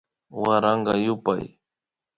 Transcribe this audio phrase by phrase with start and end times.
[0.41, 1.45] Waranka yupay